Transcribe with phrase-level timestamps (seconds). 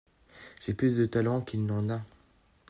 [0.65, 2.01] J’ai plus de talent qu’il n’en a...